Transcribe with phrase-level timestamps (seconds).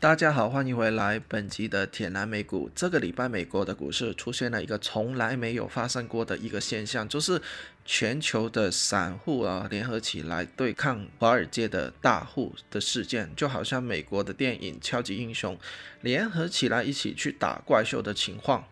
[0.00, 1.20] 大家好，欢迎回来。
[1.28, 7.38] 本集的铁南美股，这个礼拜美国的股市出现了一个从来没有发生过的一个现象，就是
[7.84, 15.54] 全球的散户啊联合起来对抗华尔街的大户的事件，就好像美国的电影《超级英雄》
[16.00, 18.64] 联合起来一起去打怪兽的情况。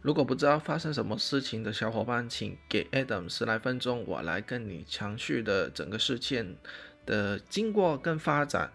[0.00, 6.56] 如果不知道发生什么事情的小伙伴，请给 Adam 十来分钟，我来跟你详叙的整个事件
[7.04, 8.72] 的经过跟发展。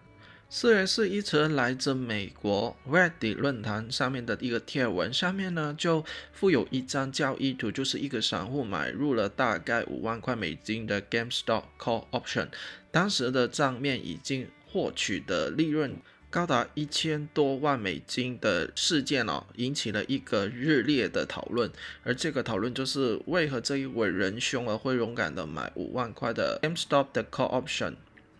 [0.54, 12.48] 四月是一则来自美国 Reddit 论坛上面的一个贴文，上面呢就附有一张交易图，就是一个散户买入了大概五万块美金的 GameStop Call Option，
[12.90, 15.96] 当时的账面已经获取的利润
[16.28, 21.72] 高达一千多万美金的事件哦，引起了一个热烈的讨论。
[22.02, 27.94] 而这个讨论就是为何这一位仁兄啊会勇敢的买五万块的 GameStop 的 Call Option。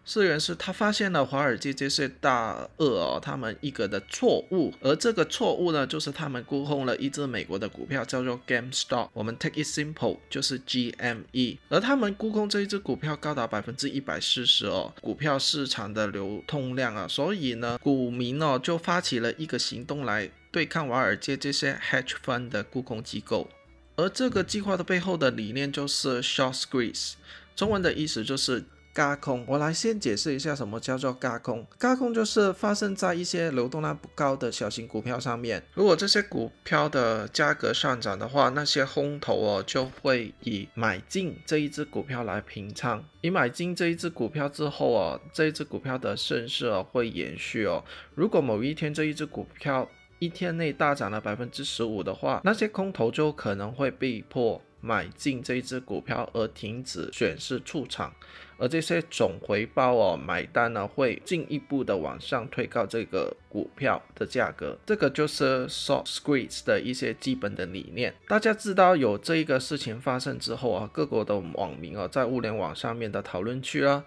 [0.04, 9.10] 四元是他发现了华尔街这些大鳄哦，他们一个的错误，而这个错误呢，就是他们沽空了一只美国的股票，叫做 GameStop。
[9.12, 11.58] 我们 take it simple，就是 GME。
[11.68, 23.48] 而他们沽空这一只股票高达百分之一百四十哦，股票市场的流通量啊，所以呢，股民哦就发起了一个行动来对抗华尔街这些 hedge fund 的沽空机构。
[23.94, 27.12] 而这个计划的背后的理念就是 short squeeze，
[27.54, 28.64] 中文的意思就是。
[28.94, 31.66] 嘎空，我来先解释一下什么叫做嘎空。
[31.78, 35.62] 嘎空就是发生在一些流动量不高的小型股票上面。
[35.72, 43.02] 如果这些股票的价格上涨的话，那些空头哦就会以买进这一只股票来平仓。
[43.22, 47.82] 以买进这一只股票之后哦，这一只股票的盛势哦会延续哦。
[48.14, 54.60] 如果某一天这一只股票一天内大涨了百分之十五的话，那些空头就可能会被迫。
[54.82, 58.12] 买进这一只股票而停止选市出场，
[58.58, 68.12] 而这些总回报哦买单呢会进一步的往上推高这个股票的价格，这个就是 short squeeze 的一些基本的理念。
[68.26, 74.04] 大家知道有这一个事情发生之后啊，各国的网民啊在物联网上面的讨论区啊，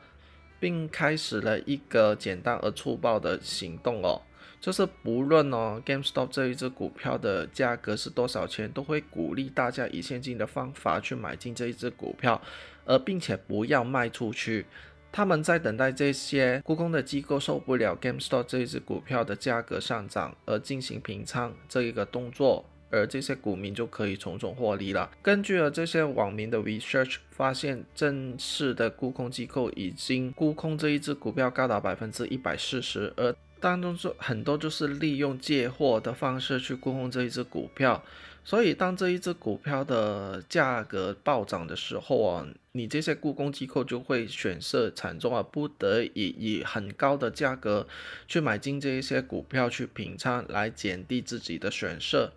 [0.60, 4.22] 并开始了一个简单而粗暴的行动哦。
[4.66, 12.42] 就是不论哦，GameStop 这一只股票的价格是多少钱，都会鼓励大家以现金的方法去买进这一只股票，
[12.84, 14.66] 而并且不要卖出去。
[15.12, 25.12] 他们在等待这些沽空的机构受不了 GameStop 这一只股票的价格上涨而进行平仓这一个动作，而这些股民就可以从中获利了。
[25.22, 33.32] 根据了这些网民的 research 发现，正式的沽空机构已经沽空这一只股票高达百分之一百四十，而
[33.66, 38.04] 当中是很多就是利用借货的方式去沽空这一只股票，
[38.44, 47.88] 所以当这一只股票的价格暴涨的时候啊，你这些沽空机构就会选色惨重啊，不得已以很高的价格
[48.28, 52.34] 去买进这一些股票去平仓，来减低自己的选色。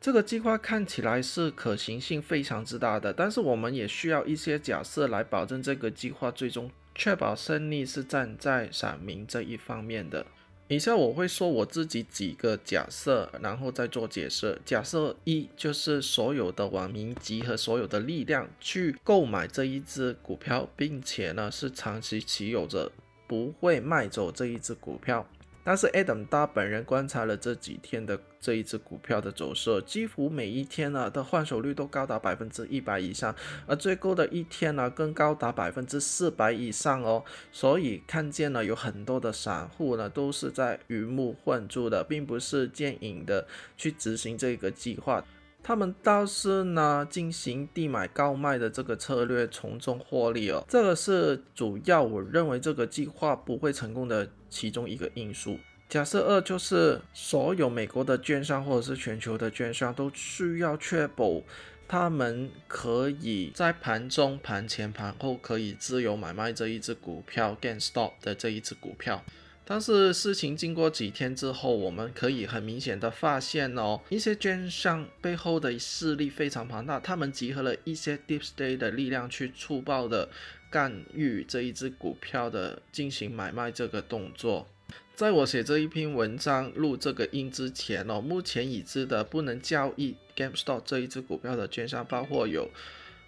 [0.00, 10.24] 这个计划看起来是可行性非常之大的，但是我们也需要一些假设来保证这个计划最终确保胜利是站在散民这一方面的。
[10.68, 14.58] 以下我会说我自己几个假设，然后再做解释。
[14.64, 22.90] 假设一就是所有的网民集合所有的力量去购买这一只股票，并且呢是长期持有着，
[23.26, 25.28] 不会卖走这一只股票。
[25.64, 33.34] 但是 Adam 他本人观察了这几天的这一只股票的走势，几乎每一天呢的换手率都高达百分之一百以上，
[33.66, 37.24] 而最高的一天呢更高达百分之四百以上哦。
[37.50, 43.46] 所以看见了有很多的散户呢都是在鱼目混珠的，并不是见影的
[43.78, 45.24] 去执行这个计划。
[45.64, 50.62] 他们倒是呢进行低买高卖的这个策略，从中获利哦。
[50.68, 55.58] 这个是主要我认为这个计划不会成功的其中一个因素。
[55.88, 61.40] 假设二就是所有美国的券商或者是全球的券商都需要确保
[61.86, 69.22] 他们可以在盘中、盘前、盘后可以自由买卖这一只股票 gain stop 的这一只股票。
[69.66, 80.28] 但是事情经过几天之后，我们可以很明显的发现哦，一些券商背后的势力非常庞大，他们集合了一些 deep state 的力量去粗暴的
[80.70, 84.68] 干预这一只股票的进行买卖这个动作。
[85.14, 92.68] 在我写这一篇文章录这个音之前哦，目前已知的不能交易 GameStop 这一只股票的券商包括有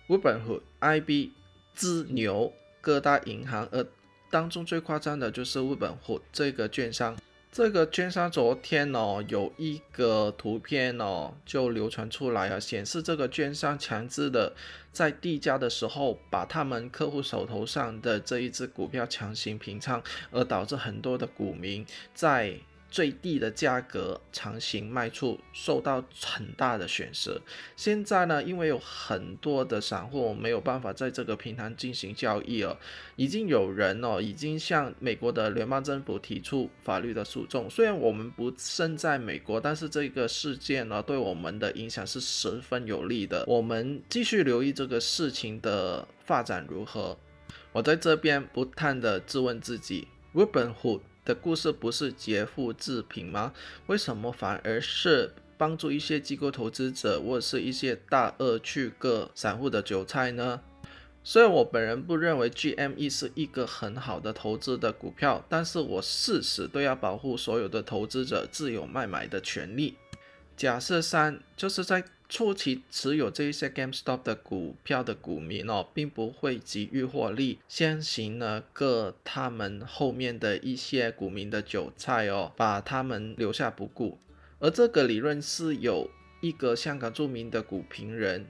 [0.08, 1.30] w 本 b i IB、
[1.74, 3.86] 资牛、各大银行，而
[4.30, 7.16] 当中最夸张的就是日本货这个券商，
[7.52, 14.52] 这个券商昨天哦有一个图片哦就流传出来啊，显示这个券商强制的
[14.92, 22.58] 在递交的时候把他们客户手头上的这一只股票强行平仓，而导致很多的股民在
[22.90, 27.40] 最低的价格强行卖出，受到很大的损失。
[27.76, 32.78] 现在呢，因为有很多的散户没有办法在这个平台进行交易了，
[33.16, 37.68] 已经有人哦，已经向美国的联邦政府提出法律的诉讼。
[37.68, 43.44] 虽然我们不身在美国，但是这个事件呢，对我们的影响是十分有利的。
[43.46, 47.16] 我们继续留意这个事情的发展如何。
[47.72, 53.52] 我在这边不断的质问自己日本虎的故事不是劫富济贫吗？
[53.88, 60.60] 为什么反而是帮助一些机构投资者或者是一些大鳄去割散户的韭菜呢？
[61.24, 69.96] 虽然我本人不认为 GME 是一个很好的投资的股票，但是我誓死都要保护所有的投资者自由卖买的权利。
[70.56, 72.04] 假设三就是在。
[72.28, 84.18] 初期持有这一些 GameStop 的股票的股民哦，并不会急于获利，先行呢割他们后面的一些股民的韭菜哦，把他们留下不顾。
[84.58, 86.10] 而这个理论是有
[86.40, 88.46] 一个香港著名的股评人。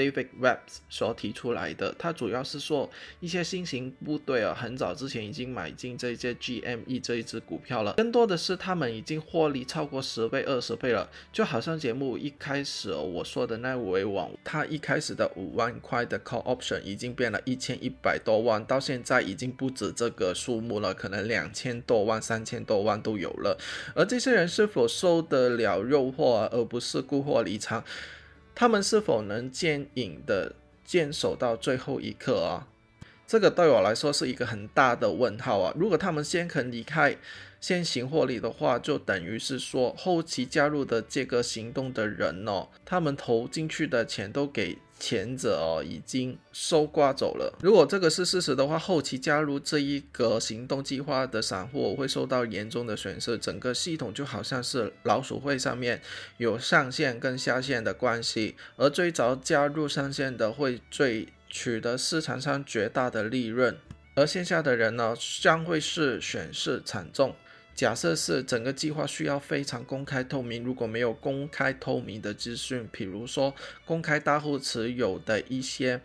[0.00, 2.88] David Webb 所提出来的，他主要是说
[3.20, 11.10] 一些新型部队啊，很早之前已经买进这些 GME 这一只股票了，更多的是他们已经获利超过十倍、二十倍了。
[11.30, 23.58] 就好像节目一开始我说的那位网，他一开始的五万块的 call option 已经变了一千一百多万，到现在已经不止这个数目了，可能两千多万、三千多万都有了。
[23.94, 27.84] 而这些人是否受得了诱惑，而不是故货离场？
[28.60, 30.52] 他们是否能坚硬的
[30.84, 32.68] 坚守到最后一刻啊？
[33.26, 35.72] 这个对我来说是一个很大的问号啊！
[35.74, 37.16] 如果他们先肯离开，
[37.60, 44.78] 先行获利的话，就等于是说后期加入的这个行动的人哦，他们投进去的钱都给。
[45.02, 47.58] 前者哦已经收刮走了。
[47.62, 53.38] 如果这个是事实的话，后期加入这一个行动计划的散户会受到严重的损失。
[53.38, 56.02] 整个系统就好像是老鼠会上面
[56.36, 63.74] 有上线跟下线的关系，而最早加入上线的会最取得市场上绝大的利润，
[64.16, 67.34] 而线下的人呢将会是损失惨重。
[67.80, 73.54] 假设是整个计划需要非常公开透明，如果没有公开透明的资讯，比如说
[73.86, 76.02] 公开大户持有的一些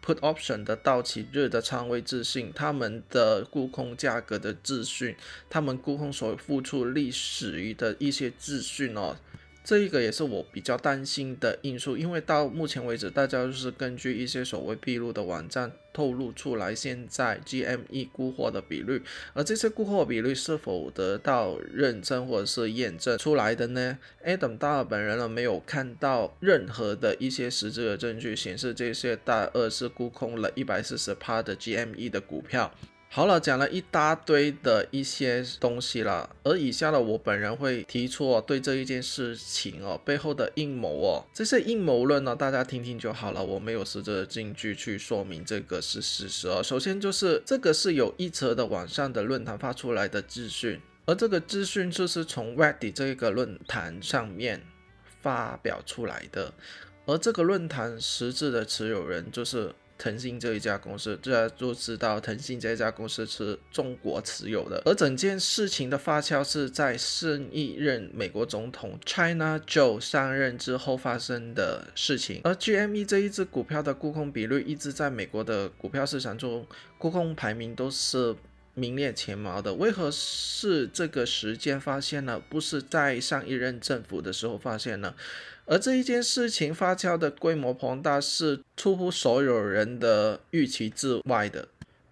[0.00, 5.16] put option 的到期日的仓位资讯，他们的沽空价格的资讯，
[5.50, 9.16] 他们沽空所付出历史的一些资讯哦。
[9.66, 19.02] 这一个也是我比较担心的因素，因为到目前为止，大家就是根据一些所谓闭路的网站透露出来，现在 GME 估货的比率，
[19.34, 32.72] 而这些估货比率是否得到认证或者是验证出来的呢？Adam 大二本人呢没有看到任何的一些实质的证据显示这些大二是沽空了一百四十趴的 GME 的股票。
[33.08, 46.62] 好了，讲了一大堆的一些东西了，而以下的我本人会提出对这一件事情哦背后的阴谋哦，这些阴谋论呢，大家听听就好了，我没有实质的证据去说明这个是事实哦。
[46.62, 54.60] 首先就是这个是有一则的网上的论坛发出来的资讯，而这个资讯就是从 Reddit 这个论坛上面
[55.22, 56.52] 发表出来的，
[57.06, 59.74] 而这个论坛实质的持有人就是。
[59.98, 64.82] 腾讯这一家公司，大家都知道，腾讯这一家公司是中国持有的。
[64.84, 72.40] 而整件事情的发酵是在上一任美国总统 China Joe 上任之后发生的事情。
[72.44, 76.66] 而 GME 这一只股票的沽空比率一直在美国的股票市场中，
[76.98, 78.34] 沽空排名都是
[78.76, 79.74] 名列前茅的。
[79.74, 82.40] 为何是这个时间发现呢？
[82.48, 85.14] 不是在上一任政府的时候发现呢？
[85.64, 91.66] 而这一件事情发酵的规模庞大，是出乎所有人的预期之外的。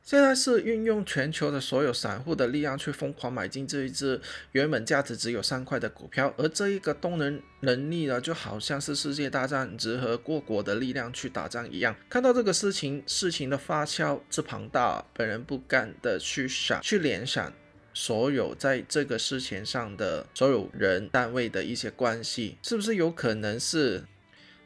[0.04, 4.20] 现在是运用全球的所有散户的力量去疯狂买进这一只
[4.52, 11.96] 原本价值只有三块的股票，而这一个动能能力呢，就好像是世界大战集合各国的力量去打仗一样。
[12.10, 17.50] 看到这个事情，事情的发酵之庞大，本人不敢的去想，去联想。
[17.94, 24.04] 所有在这个事情上的所有人单位的一些关系，是不是有可能是？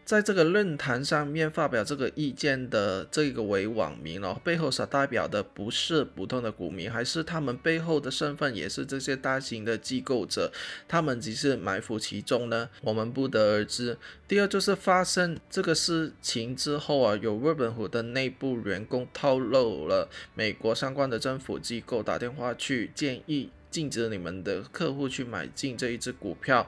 [0.08, 10.50] 在这个论坛上面发表这个意见的这个为网民哦，背后所代表的不是普通的股民，还是他们背后的身份也是这些大型的机构者，
[10.88, 12.70] 他们只是埋伏其中呢？
[12.80, 13.98] 我们不得而知。
[14.26, 26.66] 第二就是发生这个事情之后啊，有日本虎的内部员工透露了，美国相关的政府机构打电话去建议禁止你们的客户去买进这一只股票。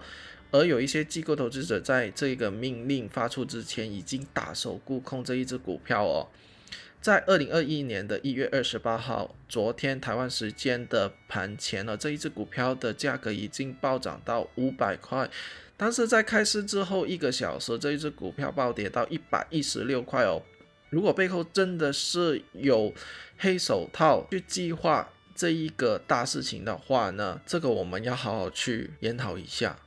[0.50, 6.28] 而有一些机构投资者在这个命令发出之前，已经打手沽空这一只股票哦。
[7.00, 15.30] 在二零二一年的一月二十八号，昨天台湾时间的盘前呢，这一只股票的价格已经暴涨到五百块，
[15.78, 20.42] 但是在开市之后一个小时，这一只股票暴跌到一百一十六块哦。
[20.90, 22.92] 如果背后真的是有
[23.38, 29.78] 黑手套去计划这一个大事情的话呢，这个我们要好好去研讨一下，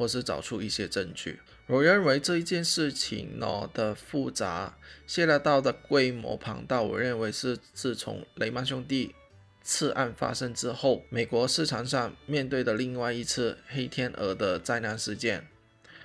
[0.00, 1.40] 或是找出一些证据。
[1.66, 9.14] 我认为这一件事情呢的复杂、谢拉道的规模庞大，我认为是自从雷曼兄弟
[9.62, 15.46] 次案发生之后，美国市场上面对的另外一次黑天鹅的灾难事件。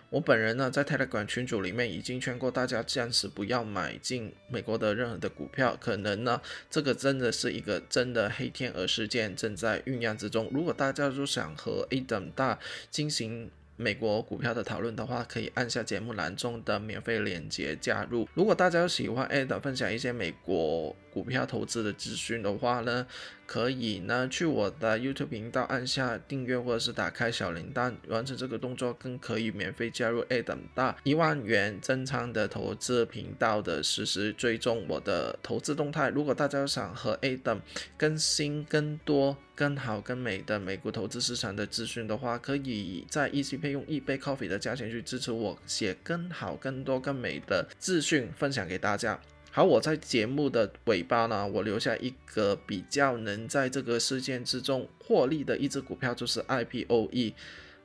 [0.10, 10.50] 我本人呢，在 Telegram 群组里面已经劝过大家，暂时不要买进美国的任何的股票，可能呢，这个真的是一个真的黑天鹅事件正在酝酿之中。
[10.54, 12.60] 如果大家都想和 Adam 大
[12.92, 18.28] 进行，美国股票的讨论的话，可以按下节目栏中的免费链接加入。
[18.34, 23.06] 如果大家喜欢 Ed 分享一些美国股票投资的资讯的话呢，
[23.46, 36.10] 可以呢去我的 YouTube 频道按下订阅或者是打开小铃铛，完成这个动作，更可以免费加入 Ed 大一万元增仓的投资频道的实时追踪我的投资动态。
[36.10, 37.60] 如果大家想和 Ed
[37.98, 39.38] 更新更多。
[39.58, 49.18] 更好、更美的美国投资市场的资讯的话，可以在 e c p 用一杯 coffee 的价钱去支持我，写更好、更多、更美的资讯分享给大家。
[49.56, 57.34] 好，我在节目的尾巴呢，我留下一个比较能在这个事件之中获利的一只股票，就是 IPOE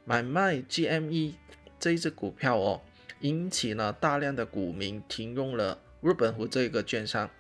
[0.05, 1.35] 买卖 GME
[1.79, 2.81] 这一只股票哦，
[3.21, 7.31] 引起了大量的股民停用了日本湖这个券商。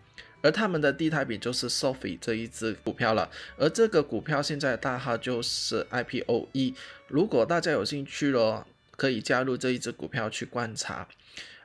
[0.42, 6.76] 而他们的地台比就是 Sophie 这一只股票了，而这个股票现在的大号就是 IPOE。
[7.08, 11.08] 如果大家有兴趣咯，可以加入这一只股票去观察。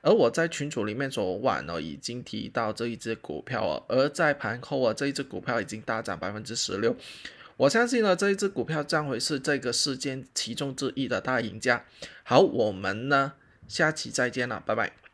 [0.06, 6.96] 而我在群组里面昨晚呢已经提到这一只股票了，而在盘后啊这一只股票已经大涨百分之十六。
[7.58, 11.84] 我相信呢这一只股票将会是这个事件其中之一的大赢家。
[12.24, 13.34] 好，我们呢
[13.68, 15.05] 下期再见了，拜拜。